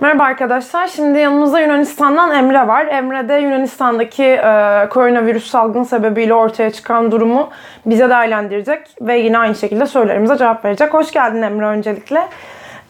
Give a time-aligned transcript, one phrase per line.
[0.00, 0.86] Merhaba arkadaşlar.
[0.86, 2.86] Şimdi yanımızda Yunanistan'dan Emre var.
[2.86, 7.50] Emre de Yunanistan'daki e, koronavirüs salgını sebebiyle ortaya çıkan durumu
[7.86, 10.94] bize değerlendirecek ve yine aynı şekilde sorularımıza cevap verecek.
[10.94, 12.28] Hoş geldin Emre öncelikle.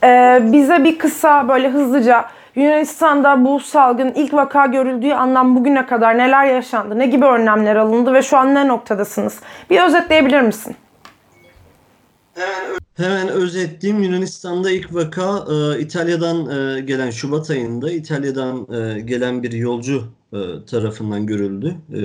[0.04, 2.24] E, bize bir kısa böyle hızlıca
[2.56, 8.14] Yunanistan'da bu salgın ilk vaka görüldüğü andan bugüne kadar neler yaşandı, ne gibi önlemler alındı
[8.14, 9.40] ve şu an ne noktadasınız?
[9.70, 10.76] Bir özetleyebilir misin?
[12.34, 14.02] Hemen, hemen özetleyeyim.
[14.02, 20.38] Yunanistan'da ilk vaka e, İtalya'dan e, gelen Şubat ayında İtalya'dan e, gelen bir yolcu e,
[20.66, 21.76] tarafından görüldü.
[21.92, 21.96] E,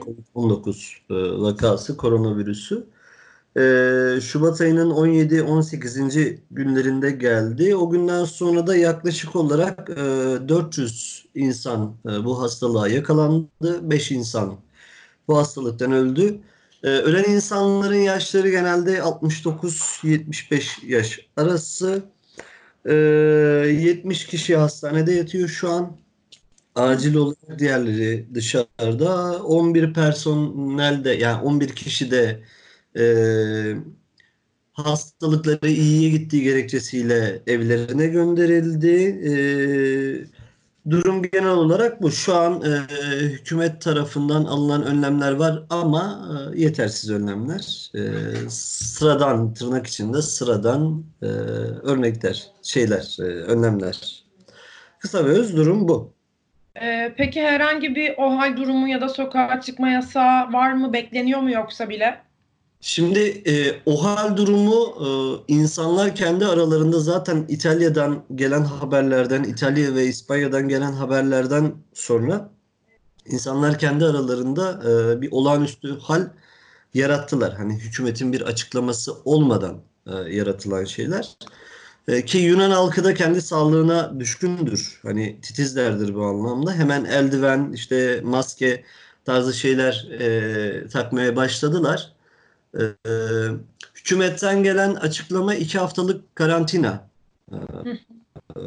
[0.00, 2.86] Covid-19 e, vakası, koronavirüsü.
[3.56, 6.38] E, Şubat ayının 17-18.
[6.50, 7.76] günlerinde geldi.
[7.76, 9.94] O günden sonra da yaklaşık olarak e,
[10.48, 13.90] 400 insan e, bu hastalığa yakalandı.
[13.90, 14.56] 5 insan
[15.28, 16.40] bu hastalıktan öldü.
[16.84, 22.02] Ee, ölen insanların yaşları genelde 69-75 yaş arası.
[22.86, 25.96] Ee, 70 kişi hastanede yatıyor şu an.
[26.74, 29.42] Acil olarak diğerleri dışarıda.
[29.44, 32.42] 11 personel de yani 11 kişi de
[32.98, 33.04] e,
[34.72, 38.88] hastalıkları iyiye gittiği gerekçesiyle evlerine gönderildi.
[39.28, 39.32] E,
[40.90, 42.10] Durum genel olarak bu.
[42.10, 47.90] Şu an e, hükümet tarafından alınan önlemler var ama e, yetersiz önlemler.
[47.94, 48.00] E,
[48.48, 54.24] sıradan, tırnak içinde sıradan e, örnekler, şeyler, e, önlemler.
[54.98, 56.12] Kısa ve öz durum bu.
[56.82, 60.92] Ee, peki herhangi bir OHAL durumu ya da sokağa çıkma yasağı var mı?
[60.92, 62.20] Bekleniyor mu yoksa bile?
[62.84, 65.08] Şimdi e, OHAL durumu e,
[65.52, 72.50] insanlar kendi aralarında zaten İtalya'dan gelen haberlerden, İtalya ve İspanya'dan gelen haberlerden sonra
[73.26, 76.28] insanlar kendi aralarında e, bir olağanüstü hal
[76.94, 77.54] yarattılar.
[77.54, 81.36] Hani hükümetin bir açıklaması olmadan e, yaratılan şeyler.
[82.08, 85.00] E, ki Yunan halkı da kendi sağlığına düşkündür.
[85.02, 86.72] Hani titizlerdir bu anlamda.
[86.74, 88.84] Hemen eldiven, işte maske
[89.24, 92.11] tarzı şeyler e, takmaya başladılar.
[92.80, 92.84] Ee,
[93.94, 97.08] hükümetten gelen açıklama iki haftalık karantina
[97.52, 97.56] e,
[98.56, 98.62] e,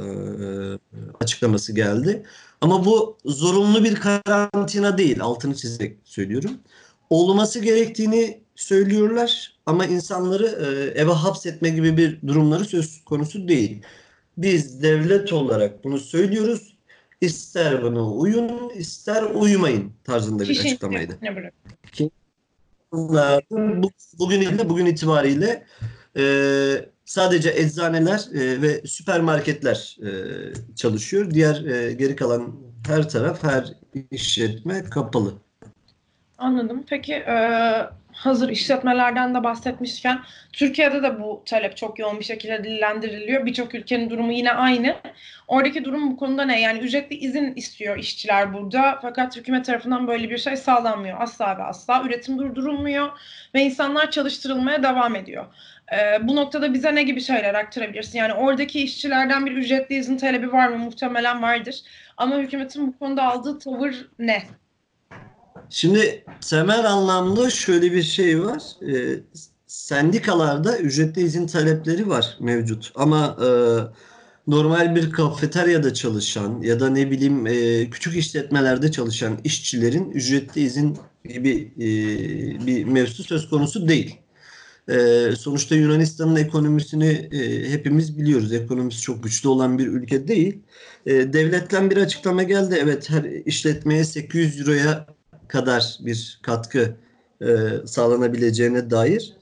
[1.19, 2.23] açıklaması geldi.
[2.61, 5.21] Ama bu zorunlu bir karantina değil.
[5.21, 6.51] Altını çizerek söylüyorum.
[7.09, 13.81] Olması gerektiğini söylüyorlar ama insanları e, eve hapsetme gibi bir durumları söz konusu değil.
[14.37, 16.75] Biz devlet olarak bunu söylüyoruz.
[17.21, 21.17] İster buna uyun, ister uyumayın tarzında bir açıklamaydı.
[21.21, 21.35] ne
[22.97, 23.43] bırak?
[23.51, 25.63] Bu- bugün ile bugün itibariyle
[26.17, 26.23] e,
[27.05, 30.09] sadece eczaneler e, ve süpermarketler e,
[30.75, 31.31] çalışıyor.
[31.31, 32.55] Diğer e, geri kalan
[32.87, 33.73] her taraf, her
[34.11, 35.33] işletme kapalı.
[36.37, 36.83] Anladım.
[36.89, 37.35] Peki e,
[38.15, 40.19] hazır işletmelerden de bahsetmişken
[40.53, 43.45] Türkiye'de de bu talep çok yoğun bir şekilde dillendiriliyor.
[43.45, 44.95] Birçok ülkenin durumu yine aynı.
[45.47, 46.61] Oradaki durum bu konuda ne?
[46.61, 48.99] Yani ücretli izin istiyor işçiler burada.
[49.01, 51.21] Fakat hükümet tarafından böyle bir şey sağlanmıyor.
[51.21, 52.03] Asla ve asla.
[52.05, 53.09] Üretim durdurulmuyor
[53.53, 55.45] ve insanlar çalıştırılmaya devam ediyor.
[55.93, 58.19] E, bu noktada bize ne gibi şeyler aktarabilirsin?
[58.19, 60.77] Yani oradaki işçilerden bir ücretli izin talebi var mı?
[60.77, 61.81] Muhtemelen vardır.
[62.17, 64.43] Ama hükümetin bu konuda aldığı tavır ne?
[65.69, 68.63] Şimdi temel anlamda şöyle bir şey var.
[68.81, 69.19] E,
[69.67, 72.91] sendikalarda ücretli izin talepleri var mevcut.
[72.95, 73.47] Ama e,
[74.47, 80.97] normal bir kafeteryada çalışan ya da ne bileyim e, küçük işletmelerde çalışan işçilerin ücretli izin
[81.25, 81.87] gibi e,
[82.65, 84.17] bir mevzu söz konusu değil.
[84.89, 88.53] E, sonuçta Yunanistan'ın ekonomisini e, hepimiz biliyoruz.
[88.53, 90.59] Ekonomisi çok güçlü olan bir ülke değil.
[91.05, 92.79] E, devletten bir açıklama geldi.
[92.83, 95.14] Evet her işletmeye 800 euroya
[95.47, 96.95] kadar bir katkı
[97.41, 97.47] e,
[97.85, 99.33] sağlanabileceğine dair.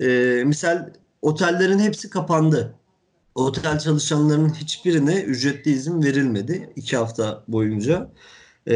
[0.00, 0.88] E, misal
[1.22, 2.74] otellerin hepsi kapandı.
[3.34, 8.10] Otel çalışanlarının hiçbirine ücretli izin verilmedi iki hafta boyunca.
[8.68, 8.74] E,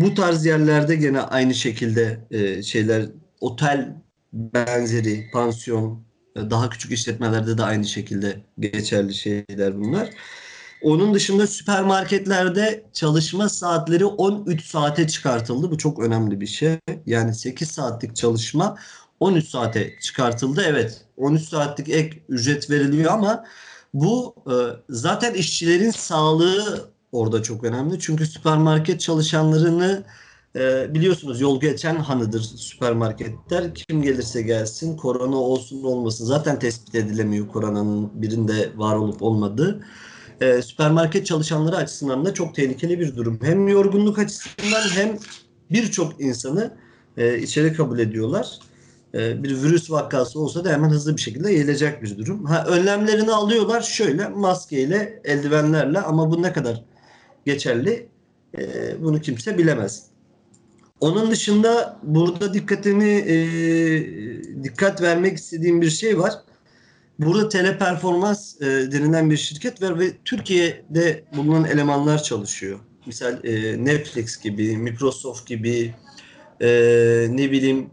[0.00, 3.06] bu tarz yerlerde gene aynı şekilde e, şeyler
[3.40, 3.94] otel
[4.32, 6.02] benzeri pansiyon
[6.36, 10.10] e, daha küçük işletmelerde de aynı şekilde geçerli şeyler bunlar.
[10.82, 15.70] Onun dışında süpermarketlerde çalışma saatleri 13 saate çıkartıldı.
[15.70, 16.78] Bu çok önemli bir şey.
[17.06, 18.76] Yani 8 saatlik çalışma
[19.20, 20.62] 13 saate çıkartıldı.
[20.66, 23.44] Evet 13 saatlik ek ücret veriliyor ama
[23.94, 24.54] bu e,
[24.88, 28.00] zaten işçilerin sağlığı orada çok önemli.
[28.00, 30.04] Çünkü süpermarket çalışanlarını
[30.56, 33.74] e, biliyorsunuz yol geçen hanıdır süpermarketler.
[33.74, 39.84] Kim gelirse gelsin korona olsun olmasın zaten tespit edilemiyor koronanın birinde var olup olmadığı
[40.40, 43.38] e, süpermarket çalışanları açısından da çok tehlikeli bir durum.
[43.42, 45.18] Hem yorgunluk açısından hem
[45.70, 46.76] birçok insanı
[47.16, 48.58] e, içeri kabul ediyorlar.
[49.14, 52.44] e, bir virüs vakası olsa da hemen hızlı bir şekilde yayılacak bir durum.
[52.44, 56.84] Ha, önlemlerini alıyorlar şöyle maskeyle, eldivenlerle ama bu ne kadar
[57.46, 58.08] geçerli
[58.58, 58.62] e,
[59.02, 60.02] bunu kimse bilemez.
[61.00, 63.36] Onun dışında burada dikkatimi e,
[64.64, 66.34] dikkat vermek istediğim bir şey var.
[67.18, 72.78] Burada teleperformans e, denilen bir şirket var ve Türkiye'de bulunan elemanlar çalışıyor.
[73.06, 75.94] Misal e, Netflix gibi, Microsoft gibi,
[76.60, 76.68] e,
[77.30, 77.90] ne bileyim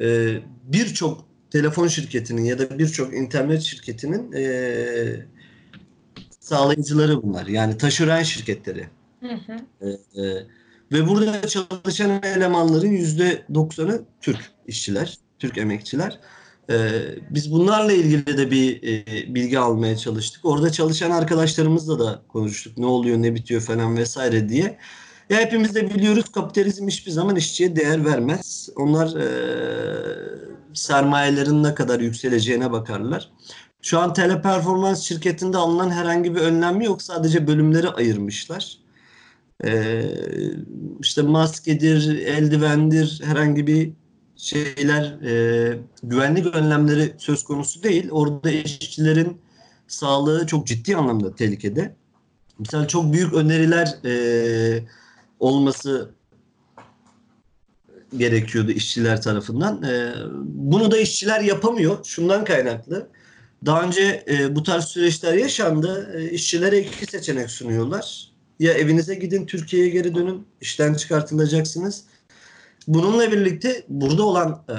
[0.00, 5.26] e, birçok telefon şirketinin ya da birçok internet şirketinin e,
[6.40, 7.46] sağlayıcıları bunlar.
[7.46, 8.86] Yani taşıran şirketleri.
[9.20, 9.56] Hı hı.
[9.80, 9.88] E,
[10.22, 10.46] e,
[10.92, 16.20] ve burada çalışan elemanların yüzde doksanı Türk işçiler, Türk emekçiler.
[16.70, 20.44] Ee, biz bunlarla ilgili de bir e, bilgi almaya çalıştık.
[20.44, 22.78] Orada çalışan arkadaşlarımızla da konuştuk.
[22.78, 24.78] Ne oluyor, ne bitiyor falan vesaire diye.
[25.30, 28.68] Ya hepimiz de biliyoruz kapitalizm hiçbir zaman işçiye değer vermez.
[28.76, 29.28] Onlar e,
[30.74, 33.30] sermayelerin ne kadar yükseleceğine bakarlar.
[33.82, 37.02] Şu an teleperformans şirketinde alınan herhangi bir önlem yok.
[37.02, 38.78] Sadece bölümleri ayırmışlar.
[39.64, 40.02] Ee,
[41.00, 43.92] işte maskedir, eldivendir, herhangi bir
[44.38, 48.10] şeyler, e, güvenlik önlemleri söz konusu değil.
[48.10, 49.40] Orada işçilerin
[49.88, 51.96] sağlığı çok ciddi anlamda tehlikede.
[52.58, 54.84] Mesela çok büyük öneriler e,
[55.40, 56.10] olması
[58.16, 59.82] gerekiyordu işçiler tarafından.
[59.82, 60.12] E,
[60.44, 62.04] bunu da işçiler yapamıyor.
[62.04, 63.08] Şundan kaynaklı.
[63.66, 66.12] Daha önce e, bu tarz süreçler yaşandı.
[66.16, 68.32] E, işçilere iki seçenek sunuyorlar.
[68.58, 72.04] Ya evinize gidin, Türkiye'ye geri dönün, işten çıkartılacaksınız.
[72.88, 74.74] Bununla birlikte burada olan e,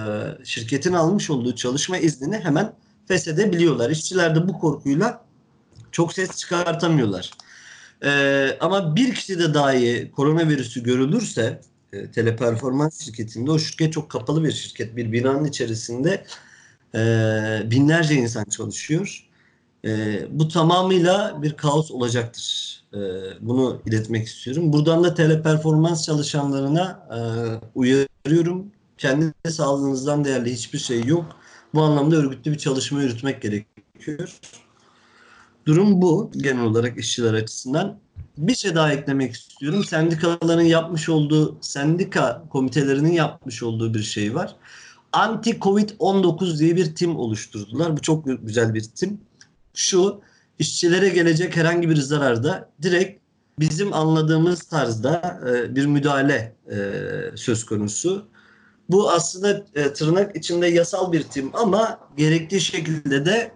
[0.45, 2.73] şirketin almış olduğu çalışma iznini hemen
[3.07, 3.89] feshedebiliyorlar.
[3.89, 5.25] İşçiler de bu korkuyla
[5.91, 7.31] çok ses çıkartamıyorlar.
[8.03, 11.61] E, ama bir kişi de dahi koronavirüsü görülürse
[11.93, 14.95] e, teleperformans şirketinde o şirket çok kapalı bir şirket.
[14.95, 16.25] Bir binanın içerisinde
[16.95, 16.99] e,
[17.71, 19.27] binlerce insan çalışıyor.
[19.85, 22.78] E, bu tamamıyla bir kaos olacaktır.
[22.93, 22.99] E,
[23.41, 24.73] bunu iletmek istiyorum.
[24.73, 27.19] Buradan da teleperformans çalışanlarına e,
[27.75, 28.71] uyarıyorum.
[28.97, 31.25] Kendi sağlığınızdan değerli hiçbir şey yok.
[31.73, 34.39] Bu anlamda örgütlü bir çalışma yürütmek gerekiyor.
[35.65, 37.99] Durum bu genel olarak işçiler açısından.
[38.37, 39.83] Bir şey daha eklemek istiyorum.
[39.83, 44.55] Sendikaların yapmış olduğu, sendika komitelerinin yapmış olduğu bir şey var.
[45.13, 47.97] Anti-Covid-19 diye bir tim oluşturdular.
[47.97, 49.21] Bu çok güzel bir tim.
[49.73, 50.21] Şu,
[50.59, 53.21] işçilere gelecek herhangi bir zararda direkt
[53.59, 56.77] bizim anladığımız tarzda e, bir müdahale e,
[57.35, 58.27] söz konusu.
[58.89, 63.51] Bu aslında e, tırnak içinde yasal bir tim ama gerektiği şekilde de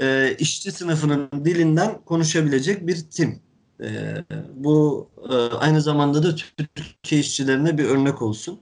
[0.00, 3.40] e, işçi sınıfının dilinden konuşabilecek bir tim.
[3.80, 4.16] E,
[4.54, 6.36] bu e, aynı zamanda da
[6.74, 8.60] Türkiye işçilerine bir örnek olsun.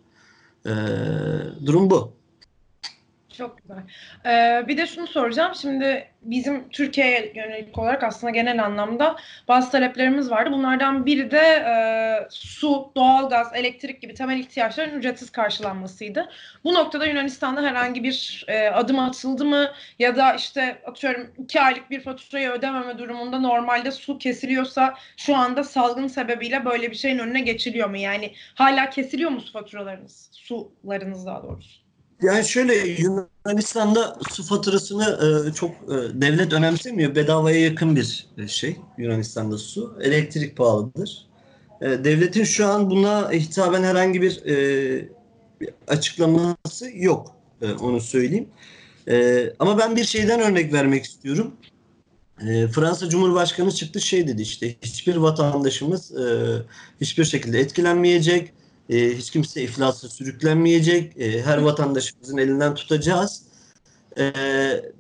[0.67, 0.73] E,
[1.67, 2.20] durum bu.
[3.41, 3.83] Çok güzel.
[4.27, 5.55] Ee, bir de şunu soracağım.
[5.55, 9.17] Şimdi bizim Türkiye'ye yönelik olarak aslında genel anlamda
[9.49, 10.51] bazı taleplerimiz vardı.
[10.53, 11.75] Bunlardan biri de e,
[12.31, 16.29] su, doğalgaz, elektrik gibi temel ihtiyaçların ücretsiz karşılanmasıydı.
[16.65, 19.73] Bu noktada Yunanistan'da herhangi bir e, adım atıldı mı?
[19.99, 25.65] Ya da işte atıyorum iki aylık bir faturayı ödememe durumunda normalde su kesiliyorsa şu anda
[25.65, 27.97] salgın sebebiyle böyle bir şeyin önüne geçiliyor mu?
[27.97, 30.31] Yani hala kesiliyor mu su faturalarınız?
[30.33, 31.80] Sularınız daha doğrusu.
[32.23, 37.15] Yani şöyle Yunanistan'da su faturasını e, çok e, devlet önemsemiyor.
[37.15, 39.99] Bedavaya yakın bir e, şey Yunanistan'da su.
[40.03, 41.27] Elektrik pahalıdır.
[41.81, 45.09] E, devletin şu an buna hitaben herhangi bir, e,
[45.89, 47.33] açıklaması yok.
[47.63, 48.49] E, onu söyleyeyim.
[49.09, 51.53] E, ama ben bir şeyden örnek vermek istiyorum.
[52.49, 56.27] E, Fransa Cumhurbaşkanı çıktı şey dedi işte hiçbir vatandaşımız e,
[57.01, 58.53] hiçbir şekilde etkilenmeyecek
[58.91, 61.17] e, hiç kimse iflasa sürüklenmeyecek.
[61.17, 63.43] E, her vatandaşımızın elinden tutacağız.
[64.19, 64.33] E,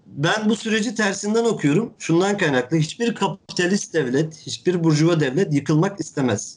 [0.06, 1.92] ben bu süreci tersinden okuyorum.
[1.98, 6.56] Şundan kaynaklı hiçbir kapitalist devlet, hiçbir burjuva devlet yıkılmak istemez.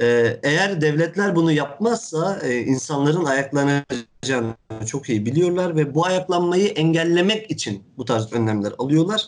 [0.00, 4.54] E, eğer devletler bunu yapmazsa e, insanların ayaklanacağını
[4.86, 9.22] çok iyi biliyorlar ve bu ayaklanmayı engellemek için bu tarz önlemler alıyorlar.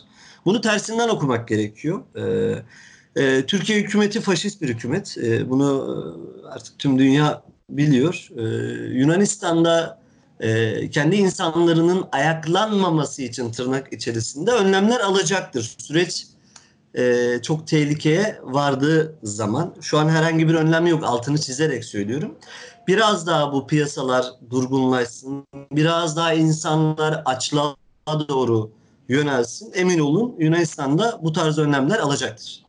[0.45, 2.03] Bunu tersinden okumak gerekiyor.
[2.15, 2.63] Evet
[3.15, 5.17] e, Türkiye hükümeti faşist bir hükümet.
[5.17, 5.97] E, bunu
[6.51, 8.29] artık tüm dünya biliyor.
[8.37, 8.43] E,
[8.99, 10.03] Yunanistan'da
[10.39, 15.75] e, kendi insanlarının ayaklanmaması için tırnak içerisinde önlemler alacaktır.
[15.77, 16.27] Süreç
[16.95, 22.35] e, çok tehlikeye vardığı zaman şu an herhangi bir önlem yok altını çizerek söylüyorum.
[22.87, 27.75] Biraz daha bu piyasalar durgunlaşsın, biraz daha insanlar açlığa
[28.29, 28.71] doğru
[29.09, 29.71] yönelsin.
[29.75, 32.62] Emin olun Yunanistan'da bu tarz önlemler alacaktır.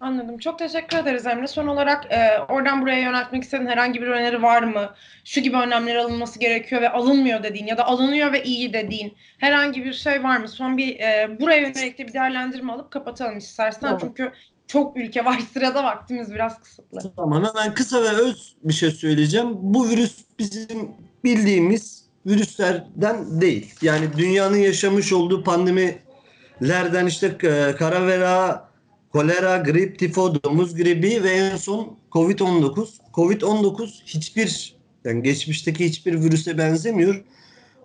[0.00, 0.38] Anladım.
[0.38, 1.46] Çok teşekkür ederiz Emre.
[1.46, 4.94] Son olarak e, oradan buraya yöneltmek istediğin herhangi bir öneri var mı?
[5.24, 9.84] Şu gibi önlemler alınması gerekiyor ve alınmıyor dediğin ya da alınıyor ve iyi dediğin herhangi
[9.84, 10.48] bir şey var mı?
[10.48, 13.80] Son bir e, buraya yönelik de bir değerlendirme alıp kapatalım istersen.
[13.80, 13.98] Tamam.
[14.00, 14.32] Çünkü
[14.66, 17.12] çok ülke var sırada vaktimiz biraz kısıtlı.
[17.16, 19.48] Tamam hemen kısa ve öz bir şey söyleyeceğim.
[19.52, 20.90] Bu virüs bizim
[21.24, 23.74] bildiğimiz virüslerden değil.
[23.82, 28.67] Yani dünyanın yaşamış olduğu pandemilerden işte e, kara vera,
[29.12, 32.88] kolera, grip, tifo, domuz gribi ve en son Covid-19.
[33.14, 37.24] Covid-19 hiçbir yani geçmişteki hiçbir virüse benzemiyor.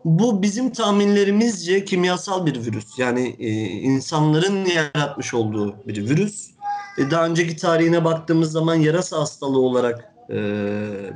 [0.06, 3.00] Bu bizim tahminlerimizce kimyasal bir virüs.
[3.00, 6.50] Yani e, insanların yaratmış olduğu bir virüs.
[6.98, 10.36] E, daha önceki tarihine baktığımız zaman yarasa hastalığı olarak e,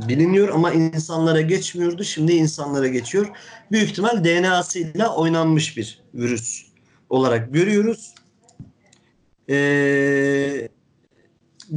[0.07, 2.03] biliniyor ama insanlara geçmiyordu.
[2.03, 3.27] Şimdi insanlara geçiyor.
[3.71, 6.65] Büyük ihtimal DNA'sıyla oynanmış bir virüs
[7.09, 8.13] olarak görüyoruz.
[9.49, 10.69] E,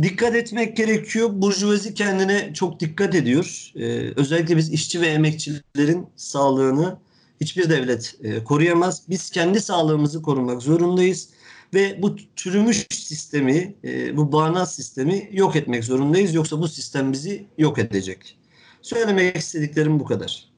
[0.03, 1.29] dikkat etmek gerekiyor.
[1.33, 3.73] Burjuvazi kendine çok dikkat ediyor.
[3.77, 6.99] E, özellikle biz işçi ve emekçilerin sağlığını
[7.41, 9.03] hiçbir devlet e, koruyamaz.
[9.09, 11.29] Biz kendi sağlığımızı korumak zorundayız
[11.75, 16.35] ve bu çürümüş sistemi, e, bu bağnaz sistemi yok etmek zorundayız.
[16.35, 18.37] Yoksa bu sistem bizi yok edecek.
[18.83, 20.51] Söylemek istediklerim bu kadar.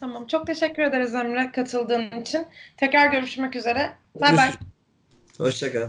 [0.00, 0.26] Tamam.
[0.26, 2.46] Çok teşekkür ederiz Emre katıldığın için.
[2.76, 3.92] Tekrar görüşmek üzere.
[4.20, 4.50] Bay bay.
[5.42, 5.88] Hoşçakal.